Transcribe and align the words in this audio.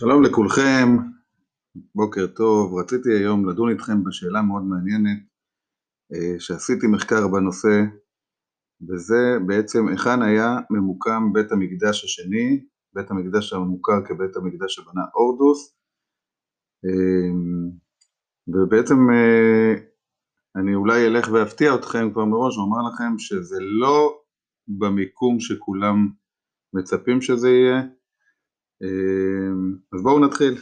שלום 0.00 0.22
לכולכם, 0.22 0.88
בוקר 1.94 2.26
טוב. 2.26 2.74
רציתי 2.78 3.08
היום 3.18 3.48
לדון 3.50 3.70
איתכם 3.70 4.04
בשאלה 4.04 4.42
מאוד 4.42 4.62
מעניינת 4.62 5.18
אה, 6.12 6.40
שעשיתי 6.40 6.86
מחקר 6.86 7.28
בנושא, 7.28 7.82
וזה 8.88 9.38
בעצם 9.46 9.88
היכן 9.88 10.22
היה 10.22 10.56
ממוקם 10.70 11.32
בית 11.32 11.52
המקדש 11.52 12.04
השני, 12.04 12.66
בית 12.94 13.10
המקדש 13.10 13.52
המוכר 13.52 14.06
כבית 14.06 14.36
המקדש 14.36 14.74
שבנה 14.74 15.02
אורדוס, 15.14 15.76
אה, 16.84 17.30
ובעצם 18.48 18.96
אה, 19.10 19.74
אני 20.56 20.74
אולי 20.74 21.06
אלך 21.06 21.28
ואפתיע 21.32 21.74
אתכם 21.74 22.12
כבר 22.12 22.24
מראש 22.24 22.56
ואומר 22.58 22.78
לכם 22.88 23.18
שזה 23.18 23.56
לא 23.60 24.20
במיקום 24.68 25.40
שכולם 25.40 26.08
מצפים 26.74 27.20
שזה 27.20 27.48
יהיה, 27.48 27.80
אמ, 27.80 27.99
אז 29.94 30.02
בואו 30.02 30.26
נתחיל. 30.26 30.54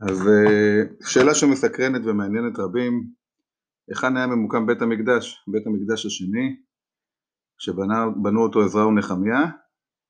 אז 0.00 0.28
אה, 0.28 1.08
שאלה 1.08 1.34
שמסקרנת 1.34 2.00
ומעניינת 2.04 2.58
רבים, 2.58 3.10
היכן 3.88 4.16
היה 4.16 4.26
ממוקם 4.26 4.66
בית 4.66 4.82
המקדש, 4.82 5.44
בית 5.48 5.66
המקדש 5.66 6.06
השני, 6.06 6.56
שבנו 7.58 8.42
אותו 8.42 8.62
עזרא 8.64 8.86
ונחמיה, 8.86 9.40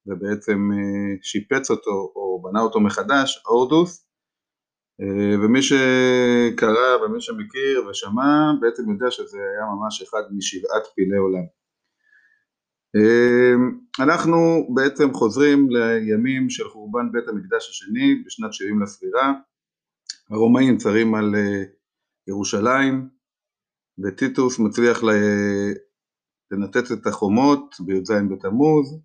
ובעצם 0.06 0.70
אה, 0.72 1.16
שיפץ 1.22 1.70
אותו 1.70 2.12
או 2.16 2.42
בנה 2.42 2.60
אותו 2.60 2.80
מחדש, 2.80 3.42
אורדוס, 3.46 4.08
אה, 5.00 5.44
ומי 5.44 5.62
שקרא 5.62 6.96
ומי 7.02 7.20
שמכיר 7.20 7.86
ושמע 7.90 8.52
בעצם 8.60 8.90
יודע 8.90 9.10
שזה 9.10 9.38
היה 9.38 9.66
ממש 9.74 10.02
אחד 10.02 10.22
משבעת 10.36 10.86
פילי 10.94 11.16
עולם. 11.16 11.44
אנחנו 14.00 14.68
בעצם 14.74 15.14
חוזרים 15.14 15.68
לימים 15.70 16.50
של 16.50 16.68
חורבן 16.68 17.12
בית 17.12 17.28
המקדש 17.28 17.70
השני 17.70 18.22
בשנת 18.26 18.52
70 18.52 18.82
לספירה. 18.82 19.32
הרומאים 20.30 20.76
צרים 20.76 21.14
על 21.14 21.34
אה, 21.34 21.64
ירושלים 22.28 23.08
וטיטוס 23.98 24.58
מצליח 24.58 25.02
לנתץ 26.50 26.90
את 26.92 27.06
החומות 27.06 27.74
בי"ז 27.80 28.10
בתמוז 28.30 29.00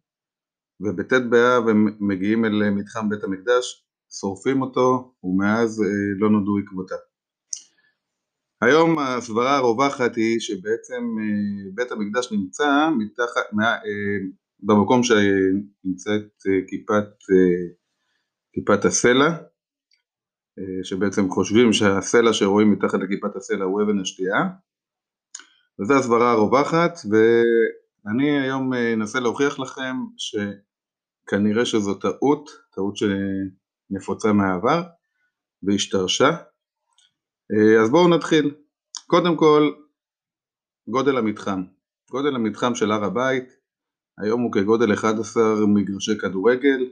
ובט' 0.79 1.13
באב 1.29 1.67
הם 1.67 1.97
מגיעים 1.99 2.45
אל 2.45 2.69
מתחם 2.69 3.09
בית 3.09 3.23
המקדש, 3.23 3.85
שורפים 4.19 4.61
אותו 4.61 5.13
ומאז 5.23 5.81
אה, 5.81 5.87
לא 6.19 6.29
נודעו 6.29 6.57
עקבותיו. 6.57 6.97
היום 8.61 8.99
הסברה 8.99 9.57
הרווחת 9.57 10.15
היא 10.15 10.39
שבעצם 10.39 11.03
אה, 11.19 11.71
בית 11.75 11.91
המקדש 11.91 12.31
נמצא 12.31 12.89
מתחת, 12.97 13.43
אה, 13.61 14.19
במקום 14.63 15.03
שנמצאת 15.03 16.31
אה, 16.47 16.67
כיפת, 16.67 17.07
כיפת 18.53 18.85
הסלע, 18.85 19.29
שבעצם 20.83 21.29
חושבים 21.29 21.73
שהסלע 21.73 22.33
שרואים 22.33 22.71
מתחת 22.71 22.99
לכיפת 22.99 23.35
הסלע 23.35 23.65
הוא 23.65 23.81
אבן 23.81 23.99
השתייה, 23.99 24.49
וזו 25.79 25.93
הסברה 25.93 26.31
הרווחת, 26.31 26.99
ואני 27.11 28.39
היום 28.39 28.73
אנסה 28.73 29.19
להוכיח 29.19 29.59
לכם 29.59 29.95
שכנראה 30.17 31.65
שזו 31.65 31.93
טעות, 31.93 32.49
טעות 32.75 32.95
שנפוצה 32.97 34.33
מהעבר 34.33 34.83
והשתרשה, 35.63 36.29
אה, 37.51 37.81
אז 37.81 37.89
בואו 37.89 38.07
נתחיל. 38.07 38.55
קודם 39.07 39.37
כל, 39.37 39.71
גודל 40.87 41.17
המתחם. 41.17 41.63
גודל 42.11 42.35
המתחם 42.35 42.75
של 42.75 42.91
הר 42.91 43.03
הבית, 43.03 43.58
היום 44.19 44.41
הוא 44.41 44.51
כגודל 44.51 44.93
11 44.93 45.43
מגרשי 45.73 46.17
כדורגל, 46.17 46.89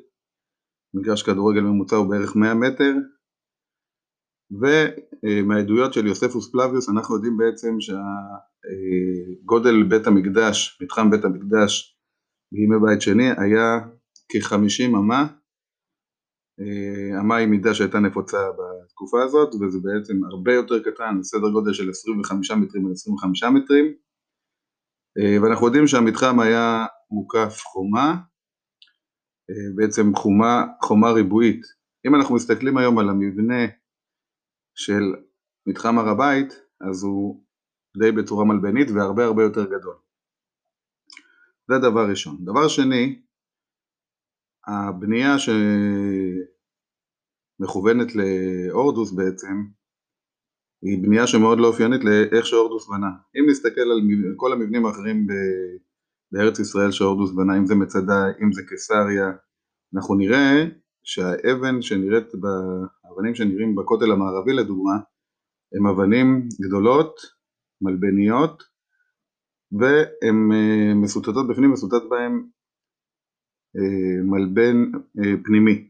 מגרש 0.93 1.23
כדורגל 1.23 1.61
ממוצע 1.61 1.95
הוא 1.95 2.09
בערך 2.09 2.35
100 2.35 2.53
מטר, 2.53 2.93
ומהעדויות 4.51 5.93
של 5.93 6.07
יוספוס 6.07 6.51
פלביוס 6.51 6.89
אנחנו 6.89 7.15
יודעים 7.15 7.38
בעצם 7.38 7.75
שהגודל 7.79 9.83
בית 9.83 10.07
המקדש, 10.07 10.79
מתחם 10.81 11.11
בית 11.11 11.25
המקדש 11.25 11.97
בימי 12.53 12.75
בית 12.85 13.01
שני 13.01 13.29
היה 13.38 13.79
כ-50 14.31 14.97
אמה, 14.97 15.27
אמה 17.21 17.35
היא 17.35 17.47
מידה 17.47 17.73
שהייתה 17.73 17.99
נפוצה 17.99 18.51
בתקופה 18.51 19.23
הזאת 19.23 19.55
וזה 19.55 19.77
בעצם 19.83 20.23
הרבה 20.23 20.53
יותר 20.53 20.83
קטן, 20.83 21.23
סדר 21.23 21.49
גודל 21.49 21.73
של 21.73 21.89
25 21.89 22.51
מטרים 22.51 22.85
על 22.85 22.91
25 22.91 23.44
מטרים. 23.44 23.94
ואנחנו 25.41 25.65
יודעים 25.65 25.88
שהמתחם 25.88 26.39
היה 26.39 26.85
מוקף 27.12 27.62
חומה, 27.63 28.16
אה, 29.50 29.56
בעצם 29.75 30.16
חומה, 30.16 30.66
חומה 30.81 31.12
ריבועית. 31.12 31.62
אם 32.07 32.16
אנחנו 32.16 32.35
מסתכלים 32.35 32.78
היום 32.78 33.00
על 33.00 33.09
המבנה 33.09 33.66
של 34.75 35.16
מתחם 35.68 36.00
הר 36.00 36.09
הבית 36.09 36.53
אז 36.81 37.03
הוא 37.03 37.44
די 37.97 38.12
בצורה 38.12 38.45
מלבנית 38.45 38.88
והרבה 38.91 39.25
הרבה 39.25 39.44
יותר 39.44 39.66
גדול. 39.66 39.95
זה 41.68 41.78
דבר 41.78 42.09
ראשון. 42.09 42.45
דבר 42.45 42.68
שני, 42.68 43.22
הבנייה 44.68 45.35
שמכוונת 47.59 48.07
לאורדוס 48.16 49.12
בעצם 49.12 49.66
היא 50.81 51.03
בנייה 51.03 51.28
שמאוד 51.28 51.57
לא 51.59 51.68
אופיינית 51.68 52.01
לאיך 52.03 52.45
שאורדוס 52.45 52.89
בנה. 52.89 53.12
אם 53.35 53.50
נסתכל 53.50 53.81
על 53.81 54.01
כל 54.35 54.53
המבנים 54.53 54.85
האחרים 54.85 55.28
בארץ 56.31 56.59
ישראל 56.59 56.91
שאורדוס 56.91 57.31
בנה, 57.31 57.57
אם 57.57 57.65
זה 57.65 57.75
מצדה, 57.75 58.25
אם 58.43 58.51
זה 58.51 58.61
קיסריה, 58.69 59.31
אנחנו 59.95 60.15
נראה 60.15 60.65
שהאבן 61.03 61.81
שנראית, 61.81 62.27
האבנים 63.03 63.35
שנראים 63.35 63.75
בכותל 63.75 64.11
המערבי 64.11 64.53
לדוגמה, 64.53 64.93
הם 65.73 65.88
אבנים 65.88 66.47
גדולות, 66.61 67.19
מלבניות, 67.81 68.63
והן 69.71 70.51
אה, 70.53 70.93
מסוטטות 70.93 71.47
בפנים, 71.47 71.71
מסוטט 71.71 72.03
בהן 72.09 72.47
אה, 73.77 74.23
מלבן 74.23 74.91
אה, 75.19 75.33
פנימי. 75.44 75.89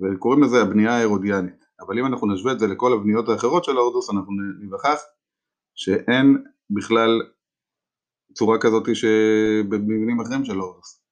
וקוראים 0.00 0.42
לזה 0.42 0.62
הבנייה 0.62 0.96
האירודיאנית. 0.96 1.64
אבל 1.80 1.98
אם 1.98 2.06
אנחנו 2.06 2.34
נשווה 2.34 2.52
את 2.52 2.58
זה 2.58 2.66
לכל 2.66 2.92
הבניות 2.92 3.28
האחרות 3.28 3.64
של 3.64 3.76
האורדוס 3.76 4.10
אנחנו 4.10 4.32
נבחך 4.60 4.98
שאין 5.74 6.44
בכלל 6.70 7.22
צורה 8.32 8.58
כזאת 8.60 8.88
שבמבנים 8.94 10.20
אחרים 10.20 10.44
של 10.44 10.60
אורדוס 10.60 11.02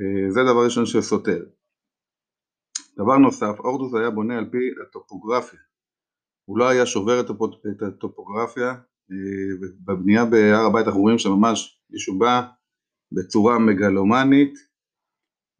אה, 0.00 0.30
זה 0.30 0.40
דבר 0.42 0.64
ראשון 0.64 0.86
שסותר. 0.86 1.44
דבר 2.96 3.18
נוסף, 3.18 3.54
אורדוס 3.58 3.94
היה 3.94 4.10
בונה 4.10 4.38
על 4.38 4.50
פי 4.50 4.58
הטופוגרפיה. 4.82 5.60
הוא 6.44 6.58
לא 6.58 6.68
היה 6.68 6.86
שובר 6.86 7.20
את 7.20 7.82
הטופוגרפיה 7.82 8.74
בבנייה 9.84 10.24
בהר 10.24 10.66
הבית 10.66 10.86
אנחנו 10.86 11.00
רואים 11.00 11.18
שממש 11.18 11.82
מישהו 11.90 12.18
בא 12.18 12.42
בצורה 13.12 13.58
מגלומנית 13.58 14.54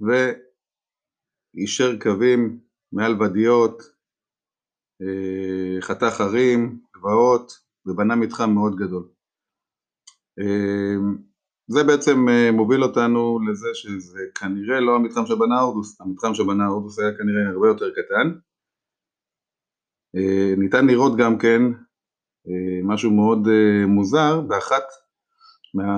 ואישר 0.01 2.01
קווים 2.01 2.61
מעל 2.93 3.23
ודיות, 3.23 3.83
אה, 5.03 5.81
חתך 5.81 6.21
הרים, 6.21 6.81
גבעות 6.97 7.53
ובנה 7.87 8.17
מתחם 8.17 8.51
מאוד 8.51 8.77
גדול. 8.77 9.14
אה, 10.41 10.97
זה 11.67 11.85
בעצם 11.85 12.29
אה, 12.29 12.53
מוביל 12.53 12.83
אותנו 12.83 13.39
לזה 13.51 13.69
שזה 13.75 14.21
כנראה 14.35 14.81
לא 14.81 14.97
המתחם 14.97 15.27
שבנה 15.27 15.61
אורדוס, 15.63 16.01
המתחם 16.01 16.35
שבנה 16.35 16.67
אורדוס 16.67 16.99
היה 16.99 17.11
כנראה 17.19 17.51
הרבה 17.53 17.69
יותר 17.69 17.91
קטן. 17.91 18.39
ניתן 20.57 20.87
לראות 20.87 21.17
גם 21.19 21.39
כן 21.39 21.63
משהו 22.85 23.11
מאוד 23.11 23.49
מוזר 23.87 24.41
באחת 24.41 24.83
מה... 25.75 25.95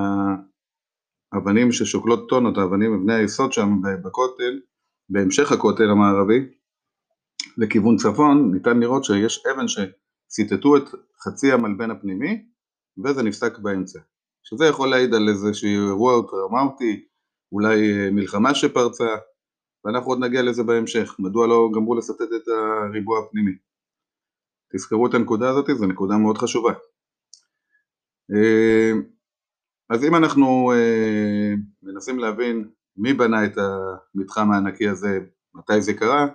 אבנים 1.34 1.72
ששוקלות 1.72 2.28
טונות, 2.28 2.58
האבנים 2.58 2.94
אבני 2.94 3.14
היסוד 3.14 3.52
שם 3.52 3.68
בכותל, 4.04 4.60
בהמשך 5.08 5.52
הכותל 5.52 5.90
המערבי, 5.90 6.48
לכיוון 7.58 7.96
צפון, 7.96 8.52
ניתן 8.54 8.80
לראות 8.80 9.04
שיש 9.04 9.46
אבן 9.46 9.66
שציטטו 9.68 10.76
את 10.76 10.82
חצי 11.20 11.52
המלבן 11.52 11.90
הפנימי 11.90 12.44
וזה 13.04 13.22
נפסק 13.22 13.58
באמצע. 13.58 14.00
שזה 14.48 14.64
יכול 14.64 14.88
להעיד 14.88 15.14
על 15.14 15.28
איזשהו 15.28 15.68
אירוע 15.68 16.22
טראומטי, 16.30 17.06
אולי 17.52 17.92
אה, 17.92 18.10
מלחמה 18.10 18.54
שפרצה, 18.54 19.16
ואנחנו 19.84 20.10
עוד 20.10 20.18
נגיע 20.24 20.42
לזה 20.42 20.62
בהמשך, 20.62 21.16
מדוע 21.18 21.46
לא 21.46 21.70
גמרו 21.74 21.94
לסטט 21.94 22.20
את 22.36 22.48
הריבוע 22.48 23.18
הפנימי. 23.18 23.56
תזכרו 24.72 25.06
את 25.06 25.14
הנקודה 25.14 25.50
הזאת, 25.50 25.66
זו 25.76 25.86
נקודה 25.86 26.16
מאוד 26.16 26.38
חשובה. 26.38 26.72
אה, 28.34 28.92
אז 29.90 30.04
אם 30.04 30.14
אנחנו 30.14 30.72
אה, 30.72 31.54
מנסים 31.82 32.18
להבין 32.18 32.70
מי 32.96 33.12
בנה 33.12 33.44
את 33.44 33.52
המתחם 33.58 34.50
הענקי 34.52 34.88
הזה, 34.88 35.18
מתי 35.54 35.80
זה 35.80 35.94
קרה, 35.94 36.26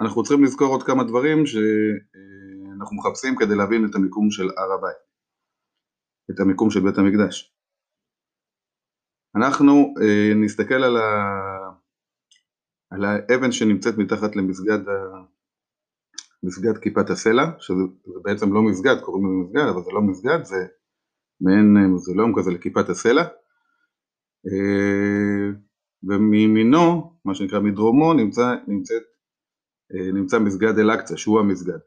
אנחנו 0.00 0.22
צריכים 0.22 0.44
לזכור 0.44 0.68
עוד 0.68 0.82
כמה 0.82 1.04
דברים 1.04 1.46
שאנחנו 1.46 2.96
מחפשים 2.96 3.36
כדי 3.36 3.56
להבין 3.56 3.86
את 3.90 3.94
המיקום 3.94 4.30
של 4.30 4.48
הר 4.56 4.72
הבית, 4.72 5.07
את 6.30 6.40
המיקום 6.40 6.70
של 6.70 6.80
בית 6.80 6.98
המקדש. 6.98 7.54
אנחנו 9.36 9.94
אה, 10.02 10.34
נסתכל 10.34 10.74
על 10.74 10.96
על 12.90 13.04
האבן 13.04 13.52
שנמצאת 13.52 13.98
מתחת 13.98 14.36
למסגד 14.36 14.88
ה... 14.88 15.24
מסגד 16.42 16.78
כיפת 16.78 17.10
הסלע, 17.10 17.44
שזה 17.58 17.82
בעצם 18.22 18.52
לא 18.52 18.62
מסגד, 18.62 19.00
קוראים 19.04 19.26
לזה 19.26 19.34
מסגד, 19.44 19.68
אבל 19.72 19.82
זה 19.82 19.90
לא 19.92 20.02
מסגד, 20.02 20.44
זה 20.44 20.66
מעין 21.40 21.76
מוזיאום 21.90 22.32
כזה 22.38 22.50
לכיפת 22.50 22.88
הסלע. 22.88 23.22
ומימינו, 26.02 27.12
מה 27.24 27.34
שנקרא 27.34 27.60
מדרומו, 27.60 28.14
נמצא, 28.14 28.54
נמצאת, 28.68 29.02
נמצא 30.14 30.38
מסגד 30.38 30.78
אל-אקצא, 30.78 31.16
שהוא 31.16 31.40
המסגד. 31.40 31.78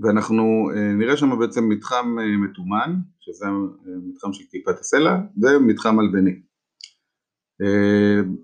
ואנחנו 0.00 0.70
נראה 0.98 1.16
שם 1.16 1.38
בעצם 1.38 1.68
מתחם 1.68 2.16
מתומן, 2.44 2.94
שזה 3.20 3.46
המתחם 3.46 4.32
של 4.32 4.44
כיפת 4.50 4.78
הסלע, 4.78 5.16
ומתחם 5.42 5.96
מלבני. 5.96 6.42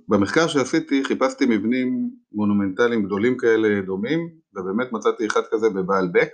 במחקר 0.08 0.46
שעשיתי 0.46 1.04
חיפשתי 1.04 1.44
מבנים 1.46 2.10
מונומנטליים 2.32 3.04
גדולים 3.04 3.36
כאלה 3.36 3.80
דומים, 3.86 4.20
ובאמת 4.54 4.92
מצאתי 4.92 5.26
אחד 5.26 5.40
כזה 5.50 5.70
בבעל 5.70 6.08
בק, 6.12 6.30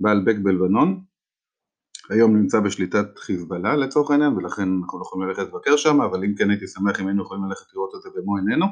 בעל 0.00 0.24
בק 0.24 0.36
בלבנון, 0.42 1.04
היום 2.10 2.36
נמצא 2.36 2.60
בשליטת 2.60 3.18
חיזבאללה 3.18 3.76
לצורך 3.76 4.10
העניין, 4.10 4.32
ולכן 4.32 4.68
אנחנו 4.80 4.98
לא 4.98 5.02
יכולים 5.02 5.28
ללכת 5.28 5.42
לבקר 5.42 5.76
שם, 5.76 6.00
אבל 6.00 6.24
אם 6.24 6.34
כן 6.38 6.50
הייתי 6.50 6.66
שמח 6.66 7.00
אם 7.00 7.06
היינו 7.06 7.22
יכולים 7.22 7.44
ללכת 7.44 7.74
לראות 7.74 7.94
את 7.94 8.02
זה 8.02 8.08
במו 8.16 8.36
עינינו. 8.36 8.66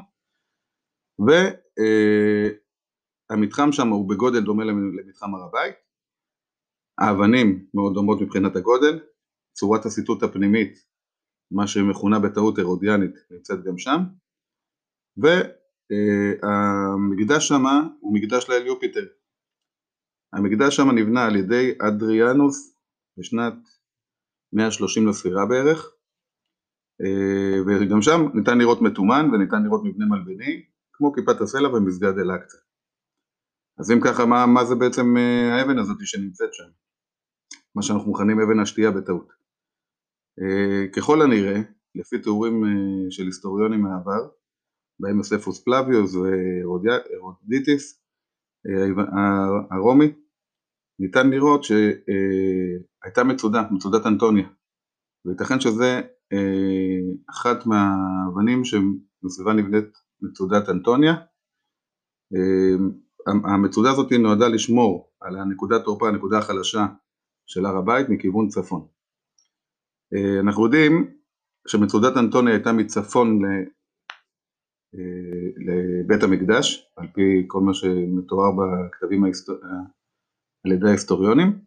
והמתחם 3.31 3.71
שם 3.71 3.87
הוא 3.87 4.09
בגודל 4.09 4.39
דומה 4.39 4.63
למתחם 4.63 5.35
הר 5.35 5.43
הבית, 5.43 5.75
האבנים 6.97 7.65
מאוד 7.73 7.93
דומות 7.93 8.21
מבחינת 8.21 8.55
הגודל, 8.55 8.99
צורת 9.53 9.85
הסיטוט 9.85 10.23
הפנימית, 10.23 10.85
מה 11.51 11.67
שמכונה 11.67 12.19
בטעות 12.19 12.59
אירודיאנית, 12.59 13.15
נמצאת 13.31 13.63
גם 13.63 13.77
שם, 13.77 13.99
והמקדש 16.41 17.47
שם 17.47 17.65
הוא 17.99 18.13
מקדש 18.15 18.49
לאל 18.49 18.67
יופיטר. 18.67 19.05
המקדש 20.33 20.75
שם 20.75 20.91
נבנה 20.95 21.25
על 21.25 21.35
ידי 21.35 21.77
אדריאנוס 21.87 22.77
בשנת 23.17 23.53
130 24.53 25.07
לספירה 25.07 25.45
בערך, 25.45 25.91
וגם 27.67 28.01
שם 28.01 28.21
ניתן 28.33 28.57
לראות 28.57 28.81
מתומן 28.81 29.29
וניתן 29.33 29.63
לראות 29.63 29.81
מבנה 29.83 30.05
מלבני, 30.05 30.65
כמו 30.93 31.13
כיפת 31.13 31.41
הסלע 31.41 31.69
במסגד 31.69 32.17
אל-אקצא. 32.19 32.57
אז 33.81 33.91
אם 33.91 33.99
ככה, 34.01 34.25
מה, 34.25 34.45
מה 34.45 34.65
זה 34.65 34.75
בעצם 34.75 35.15
האבן 35.51 35.77
הזאת 35.79 35.97
שנמצאת 36.01 36.53
שם? 36.53 36.69
מה 37.75 37.81
שאנחנו 37.81 38.11
מכנים 38.11 38.39
אבן 38.39 38.59
השתייה 38.59 38.91
בטעות. 38.91 39.33
ככל 40.95 41.21
הנראה, 41.21 41.61
לפי 41.95 42.19
תיאורים 42.19 42.63
של 43.09 43.23
היסטוריונים 43.23 43.81
מהעבר, 43.81 44.29
בהם 44.99 45.17
יוספוס 45.17 45.63
פלביוס 45.63 46.15
והרודיטיס 46.15 48.03
הרומי, 49.71 50.13
ניתן 50.99 51.29
לראות 51.29 51.63
שהייתה 51.63 53.23
מצודה, 53.23 53.63
מצודת 53.71 54.05
אנטוניה, 54.05 54.47
וייתכן 55.25 55.59
שזה 55.59 56.01
אחת 57.29 57.65
מהאבנים 57.65 58.65
שמסביבה 58.65 59.53
נבנית 59.53 59.97
מצודת 60.21 60.69
אנטוניה. 60.69 61.13
המצודה 63.27 63.91
הזאת 63.91 64.11
נועדה 64.11 64.47
לשמור 64.47 65.11
על 65.19 65.35
הנקודת 65.35 65.83
תורפה, 65.83 66.07
הנקודה 66.07 66.37
החלשה 66.37 66.85
של 67.47 67.65
הר 67.65 67.77
הבית 67.77 68.09
מכיוון 68.09 68.47
צפון. 68.47 68.87
אנחנו 70.39 70.65
יודעים 70.65 71.13
שמצודת 71.67 72.17
אנטוניה 72.17 72.53
הייתה 72.53 72.71
מצפון 72.71 73.41
לבית 75.57 76.23
המקדש, 76.23 76.91
על 76.95 77.07
פי 77.13 77.43
כל 77.47 77.59
מה 77.59 77.73
שמתואר 77.73 78.51
בכתבים 78.51 79.23
ההיסטור... 79.23 79.55
על 80.65 80.71
ידי 80.71 80.87
ההיסטוריונים, 80.87 81.59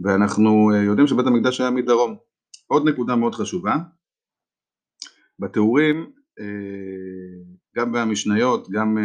ואנחנו 0.00 0.70
יודעים 0.86 1.06
שבית 1.06 1.26
המקדש 1.26 1.60
היה 1.60 1.70
מדרום. 1.70 2.16
עוד 2.66 2.88
נקודה 2.88 3.16
מאוד 3.16 3.34
חשובה, 3.34 3.76
בתיאורים, 5.38 6.12
גם 7.76 7.92
במשניות, 7.92 8.70
גם 8.70 8.98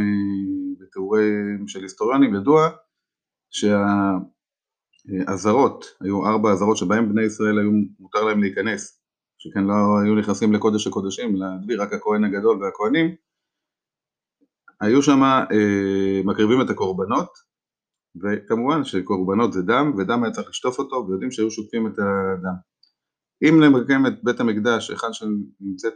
בתיאורים 0.89 1.67
של 1.67 1.81
היסטוריונים, 1.81 2.35
ידוע 2.35 2.69
שהאזהרות, 5.09 5.85
היו 6.01 6.27
ארבע 6.27 6.51
אזהרות 6.51 6.77
שבהם 6.77 7.09
בני 7.09 7.23
ישראל 7.23 7.59
היו 7.59 7.71
מותר 7.99 8.23
להם 8.23 8.41
להיכנס, 8.41 9.01
שכן 9.37 9.63
לא 9.63 9.73
היו 10.03 10.15
נכנסים 10.15 10.53
לקודש 10.53 10.87
הקודשים, 10.87 11.35
להדביר 11.35 11.81
רק 11.81 11.93
הכהן 11.93 12.23
הגדול 12.23 12.63
והכהנים, 12.63 13.15
היו 14.81 15.01
שם 15.01 15.19
מקריבים 16.25 16.61
את 16.61 16.69
הקורבנות, 16.69 17.49
וכמובן 18.15 18.83
שקורבנות 18.83 19.53
זה 19.53 19.61
דם, 19.61 19.93
ודם 19.97 20.23
היה 20.23 20.33
צריך 20.33 20.49
לשטוף 20.49 20.79
אותו, 20.79 21.05
ויודעים 21.07 21.31
שהיו 21.31 21.51
שוטפים 21.51 21.87
את 21.87 21.93
הדם. 21.99 22.55
אם 23.43 23.63
נמקם 23.63 24.05
את 24.07 24.23
בית 24.23 24.39
המקדש, 24.39 24.89
היכן 24.89 25.13
שנמצאת 25.13 25.93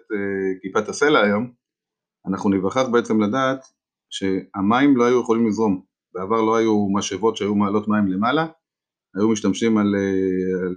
כיפת 0.62 0.90
הסלע 0.90 1.20
היום, 1.20 1.52
אנחנו 2.28 2.50
ניווכח 2.50 2.88
בעצם 2.92 3.22
לדעת 3.22 3.66
שהמים 4.14 4.98
לא 4.98 5.04
היו 5.04 5.22
יכולים 5.22 5.48
לזרום. 5.48 5.82
בעבר 6.14 6.42
לא 6.42 6.56
היו 6.56 6.88
משאבות 6.96 7.38
שהיו 7.38 7.56
מעלות 7.56 7.88
מים 7.88 8.08
למעלה, 8.08 8.46
היו 9.16 9.30
משתמשים 9.30 9.78
על, 9.78 9.96
על 10.64 10.76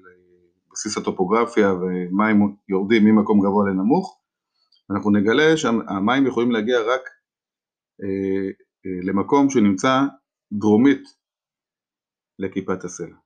בסיס 0.73 0.99
הטופוגרפיה 0.99 1.73
ומים 1.73 2.57
יורדים 2.69 3.05
ממקום 3.05 3.41
גבוה 3.41 3.71
לנמוך, 3.71 4.21
אנחנו 4.91 5.11
נגלה 5.11 5.57
שהמים 5.57 6.27
יכולים 6.27 6.51
להגיע 6.51 6.81
רק 6.81 7.01
אה, 8.03 8.49
אה, 8.87 9.01
למקום 9.03 9.51
שנמצא 9.51 10.01
דרומית 10.53 11.03
לכיפת 12.39 12.85
הסלע. 12.85 13.17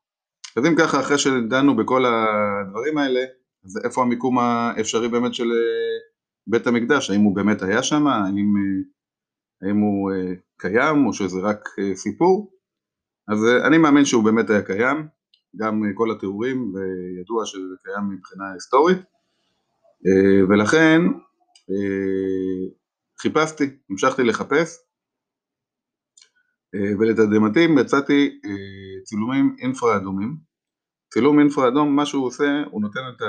אז 0.57 0.67
אם 0.67 0.75
ככה, 0.79 1.01
אחרי 1.01 1.19
שדנו 1.19 1.77
בכל 1.77 2.05
הדברים 2.05 2.99
האלה, 2.99 3.21
אז 3.65 3.81
איפה 3.85 4.03
המיקום 4.03 4.39
האפשרי 4.39 5.09
באמת 5.09 5.35
של 5.35 5.51
בית 6.47 6.67
המקדש? 6.67 7.11
האם 7.11 7.21
הוא 7.21 7.37
באמת 7.37 7.63
היה 7.63 7.83
שם? 7.83 8.07
האם, 8.07 8.55
האם 9.63 9.77
הוא 9.77 10.11
קיים 10.59 11.07
או 11.07 11.13
שזה 11.13 11.41
רק 11.41 11.69
סיפור? 11.95 12.53
אז 13.29 13.39
אני 13.67 13.79
מאמין 13.79 14.05
שהוא 14.05 14.25
באמת 14.25 14.51
היה 14.51 14.63
קיים, 14.63 15.09
גם 15.57 15.83
כל 15.95 16.11
התיאורים, 16.11 16.73
וידוע 16.75 17.47
שזה 17.47 17.75
קיים 17.85 18.11
מבחינה 18.11 18.53
היסטורית, 18.53 18.99
ולכן 20.49 21.01
חיפשתי, 23.23 23.65
המשכתי 23.91 24.25
לחפש, 24.25 24.79
ולתדהמתי 27.01 27.67
מצאתי 27.67 28.41
צילומים 29.05 29.57
אינפרה 29.59 29.97
אדומים. 29.97 30.37
צילום 31.13 31.39
אינפרה 31.41 31.69
אדום, 31.69 31.97
מה 31.97 32.07
שהוא 32.07 32.27
עושה, 32.27 32.63
הוא 32.71 32.83
נותן 32.83 33.01
את 33.17 33.23
ה... 33.23 33.27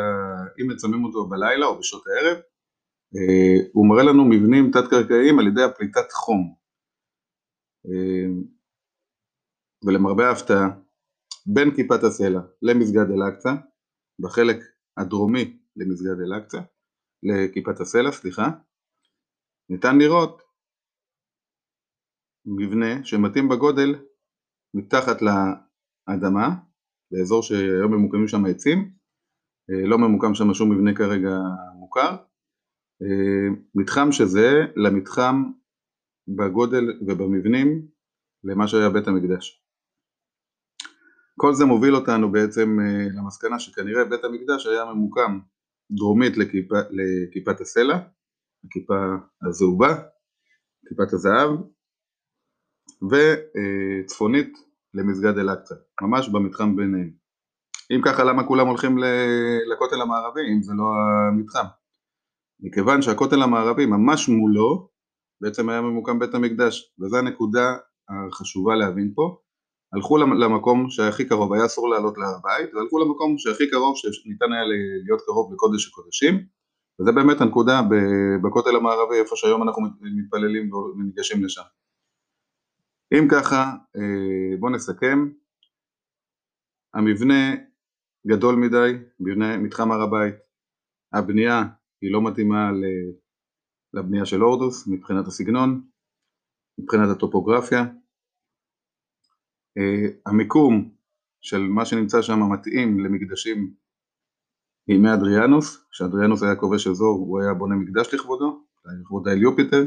אם 0.61 0.67
מצלמים 0.71 1.03
אותו 1.03 1.29
בלילה 1.29 1.65
או 1.65 1.79
בשעות 1.79 2.03
הערב, 2.07 2.37
הוא 3.73 3.89
מראה 3.89 4.03
לנו 4.03 4.25
מבנים 4.25 4.71
תת-קרקעיים 4.71 5.39
על 5.39 5.47
ידי 5.47 5.63
הפליטת 5.63 6.11
חום. 6.11 6.55
ולמרבה 9.85 10.27
ההפתעה, 10.29 10.67
בין 11.53 11.75
כיפת 11.75 12.03
הסלע 12.03 12.41
למסגד 12.61 13.11
אל-אקצא, 13.11 13.49
בחלק 14.19 14.57
הדרומי 14.97 15.59
למסגד 15.75 16.19
אל-אקצא, 16.25 16.59
לכיפת 17.23 17.79
הסלע, 17.79 18.11
סליחה, 18.11 18.47
ניתן 19.69 19.97
לראות 19.97 20.41
מבנה 22.45 23.05
שמתאים 23.05 23.49
בגודל 23.49 24.05
מתחת 24.73 25.17
לאדמה, 25.21 26.47
באזור 27.11 27.43
שהיום 27.43 27.93
ממוקמים 27.93 28.27
שם 28.27 28.45
עצים, 28.45 28.93
לא 29.89 29.97
ממוקם 29.97 30.33
שם 30.33 30.53
שום 30.53 30.71
מבנה 30.71 30.95
כרגע 30.95 31.37
מוכר, 31.75 32.15
מתחם 33.75 34.11
שזה 34.11 34.65
למתחם 34.75 35.43
בגודל 36.27 36.99
ובמבנים 37.07 37.87
למה 38.43 38.67
שהיה 38.67 38.89
בית 38.89 39.07
המקדש. 39.07 39.63
כל 41.39 41.53
זה 41.53 41.65
מוביל 41.65 41.95
אותנו 41.95 42.31
בעצם 42.31 42.77
למסקנה 43.17 43.59
שכנראה 43.59 44.05
בית 44.05 44.23
המקדש 44.23 44.67
היה 44.67 44.85
ממוקם 44.85 45.39
דרומית 45.91 46.37
לכיפה, 46.37 46.75
לכיפת 46.89 47.61
הסלע, 47.61 47.97
הכיפה 48.65 48.93
הזהובה, 49.47 49.95
כיפת 50.87 51.13
הזהב, 51.13 51.49
וצפונית 53.11 54.57
למסגד 54.93 55.37
אל-אקצא, 55.37 55.75
ממש 56.01 56.29
במתחם 56.29 56.75
ביניהם. 56.75 57.11
אם 57.91 58.01
ככה 58.05 58.23
למה 58.23 58.47
כולם 58.47 58.67
הולכים 58.67 58.97
לכותל 59.73 60.01
המערבי 60.01 60.41
אם 60.55 60.63
זה 60.63 60.73
לא 60.77 60.83
המתחם? 61.29 61.65
מכיוון 62.61 63.01
שהכותל 63.01 63.41
המערבי 63.41 63.85
ממש 63.85 64.29
מולו 64.29 64.89
בעצם 65.41 65.69
היה 65.69 65.81
ממוקם 65.81 66.19
בית 66.19 66.33
המקדש 66.33 66.93
וזו 66.99 67.17
הנקודה 67.17 67.77
החשובה 68.09 68.75
להבין 68.75 69.11
פה 69.15 69.37
הלכו 69.93 70.17
למקום 70.17 70.89
שהכי 70.89 71.25
קרוב, 71.25 71.53
היה 71.53 71.65
אסור 71.65 71.89
לעלות 71.89 72.17
להר 72.17 72.35
הבית 72.39 72.73
והלכו 72.73 72.99
למקום 72.99 73.37
שהכי 73.37 73.69
קרוב 73.69 73.95
שניתן 73.97 74.53
היה 74.53 74.63
להיות 75.05 75.21
קרוב 75.25 75.53
לקודש 75.53 75.87
הקודשים 75.87 76.35
וזה 77.01 77.11
באמת 77.11 77.41
הנקודה 77.41 77.81
בכותל 78.43 78.75
המערבי, 78.75 79.15
איפה 79.19 79.35
שהיום 79.35 79.63
אנחנו 79.63 79.81
מתפללים 80.01 80.73
וניגשים 80.73 81.43
לשם. 81.43 81.61
אם 83.13 83.27
ככה, 83.31 83.71
אה, 83.95 84.57
בואו 84.59 84.71
נסכם. 84.71 85.29
המבנה 86.93 87.55
גדול 88.27 88.55
מדי, 88.55 88.91
מבנה 89.19 89.57
מתחם 89.57 89.91
הר 89.91 90.01
הבית, 90.01 90.35
הבנייה 91.13 91.63
היא 92.01 92.11
לא 92.11 92.21
מתאימה 92.21 92.71
לבנייה 93.93 94.25
של 94.25 94.41
הורדוס 94.41 94.87
מבחינת 94.87 95.27
הסגנון, 95.27 95.87
מבחינת 96.79 97.09
הטופוגרפיה. 97.15 97.81
אה, 99.77 100.07
המיקום 100.25 100.89
של 101.41 101.61
מה 101.61 101.85
שנמצא 101.85 102.21
שם 102.21 102.39
מתאים 102.53 102.99
למקדשים 102.99 103.73
מימי 104.87 105.13
אדריאנוס, 105.13 105.85
כשאדריאנוס 105.91 106.43
היה 106.43 106.55
כובש 106.55 106.87
אזור 106.87 107.19
הוא 107.19 107.41
היה 107.41 107.53
בונה 107.53 107.75
מקדש 107.75 108.13
לכבודו, 108.13 108.65
לכבוד 109.01 109.27
האל 109.27 109.41
יופיטר. 109.41 109.83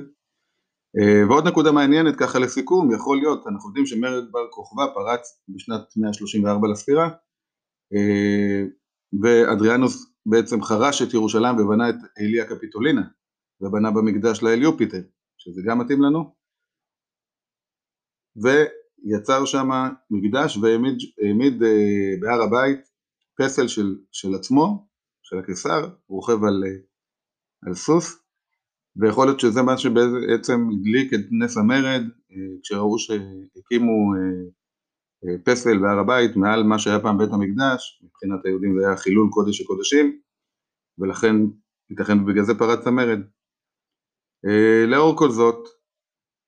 אה, 0.98 1.28
ועוד 1.28 1.48
נקודה 1.48 1.72
מעניינת 1.72 2.16
ככה 2.16 2.38
לסיכום, 2.38 2.94
יכול 2.94 3.16
להיות, 3.16 3.46
אנחנו 3.46 3.70
יודעים 3.70 3.86
שמרד 3.86 4.32
בר 4.32 4.48
כוכבא 4.50 4.86
פרץ 4.94 5.42
בשנת 5.48 5.96
134 5.96 6.68
לספירה, 6.68 7.08
אה, 7.94 8.62
ואדריאנוס 9.22 10.13
בעצם 10.26 10.62
חרש 10.62 11.02
את 11.02 11.14
ירושלים 11.14 11.56
ובנה 11.56 11.90
את 11.90 11.94
איליה 12.20 12.44
קפיטולינה, 12.46 13.02
ובנה 13.60 13.90
במקדש 13.90 14.42
לאל 14.42 14.62
יופיטר, 14.62 15.02
שזה 15.38 15.62
גם 15.66 15.78
מתאים 15.78 16.02
לנו, 16.02 16.34
ויצר 18.36 19.44
שם 19.44 19.68
מקדש 20.10 20.56
והעמיד 20.56 21.62
אה, 21.62 22.14
בהר 22.20 22.42
הבית 22.42 22.80
פסל 23.38 23.68
של, 23.68 23.98
של 24.12 24.34
עצמו, 24.34 24.88
של 25.22 25.38
הקיסר, 25.38 25.88
רוכב 26.08 26.44
על, 26.44 26.64
אה, 26.66 26.76
על 27.66 27.74
סוס, 27.74 28.18
ויכול 28.96 29.26
להיות 29.26 29.40
שזה 29.40 29.62
מה 29.62 29.78
שבעצם 29.78 30.68
הדליק 30.72 31.14
את 31.14 31.26
נס 31.30 31.56
המרד, 31.56 32.02
אה, 32.32 32.36
כשראו 32.62 32.98
שהקימו 32.98 34.12
פסל 35.44 35.78
בהר 35.78 35.98
הבית 35.98 36.36
מעל 36.36 36.62
מה 36.62 36.78
שהיה 36.78 37.00
פעם 37.00 37.18
בית 37.18 37.30
המקדש, 37.32 38.02
מבחינת 38.04 38.44
היהודים 38.44 38.80
זה 38.80 38.86
היה 38.86 38.96
חילול 38.96 39.28
קודש 39.30 39.60
הקודשים, 39.60 40.20
ולכן 40.98 41.36
ייתכן 41.90 42.24
בגלל 42.26 42.44
זה 42.44 42.54
פרץ 42.58 42.86
המרד. 42.86 43.18
לאור 44.86 45.18
כל 45.18 45.30
זאת, 45.30 45.68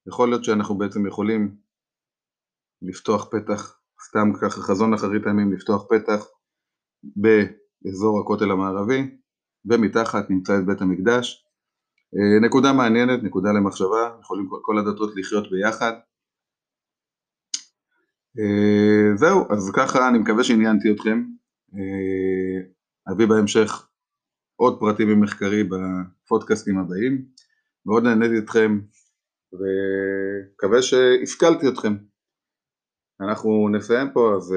יכול 0.09 0.29
להיות 0.29 0.45
שאנחנו 0.45 0.79
בעצם 0.79 1.07
יכולים 1.07 1.57
לפתוח 2.83 3.29
פתח, 3.31 3.79
סתם 4.09 4.33
ככה 4.43 4.61
חזון 4.61 4.95
אחרית 4.95 5.27
הימים, 5.27 5.53
לפתוח 5.53 5.85
פתח 5.89 6.27
באזור 7.17 8.21
הכותל 8.21 8.51
המערבי, 8.51 9.17
ומתחת 9.65 10.31
נמצא 10.31 10.59
את 10.59 10.67
בית 10.67 10.81
המקדש. 10.81 11.47
אה, 12.15 12.47
נקודה 12.47 12.73
מעניינת, 12.73 13.23
נקודה 13.23 13.49
למחשבה, 13.53 14.17
יכולים 14.21 14.49
כל 14.63 14.79
הדתות 14.79 15.11
לחיות 15.17 15.51
ביחד. 15.51 15.93
אה, 18.39 19.17
זהו, 19.17 19.53
אז 19.53 19.73
ככה 19.77 20.09
אני 20.09 20.19
מקווה 20.19 20.45
שעניינתי 20.45 20.93
אתכם. 20.93 21.25
אה, 21.75 22.69
אביא 23.13 23.27
בהמשך 23.27 23.89
עוד 24.57 24.81
פרטים 24.81 25.09
ממחקרי 25.09 25.65
בפודקאסטים 25.65 26.79
הבאים. 26.79 27.25
מאוד 27.87 28.03
נהניתי 28.03 28.39
אתכם 28.39 28.81
ומקווה 29.53 30.83
שהשכלתי 30.83 31.69
אתכם. 31.69 31.97
אנחנו 33.21 33.69
נסיים 33.69 34.11
פה, 34.13 34.35
אז 34.37 34.55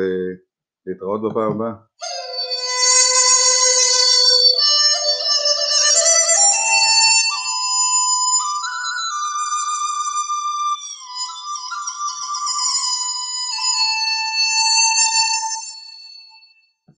להתראות 0.86 1.22
בפעם 1.32 1.52
הבאה. 1.52 1.74